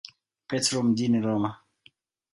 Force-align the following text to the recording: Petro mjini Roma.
Petro 0.47 0.83
mjini 0.83 1.19
Roma. 1.21 1.61